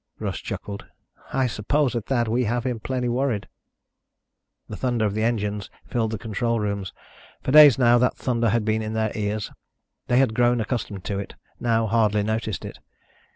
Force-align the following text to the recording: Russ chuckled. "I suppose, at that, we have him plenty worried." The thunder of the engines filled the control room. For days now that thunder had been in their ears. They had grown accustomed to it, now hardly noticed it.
Russ 0.17 0.39
chuckled. 0.39 0.87
"I 1.31 1.45
suppose, 1.45 1.95
at 1.95 2.07
that, 2.07 2.27
we 2.27 2.45
have 2.45 2.63
him 2.63 2.79
plenty 2.79 3.07
worried." 3.07 3.47
The 4.67 4.75
thunder 4.75 5.05
of 5.05 5.13
the 5.13 5.21
engines 5.21 5.69
filled 5.85 6.09
the 6.09 6.17
control 6.17 6.59
room. 6.59 6.87
For 7.43 7.51
days 7.51 7.77
now 7.77 7.99
that 7.99 8.17
thunder 8.17 8.49
had 8.49 8.65
been 8.65 8.81
in 8.81 8.93
their 8.93 9.11
ears. 9.13 9.51
They 10.07 10.17
had 10.17 10.33
grown 10.33 10.59
accustomed 10.59 11.03
to 11.03 11.19
it, 11.19 11.35
now 11.59 11.85
hardly 11.85 12.23
noticed 12.23 12.65
it. 12.65 12.79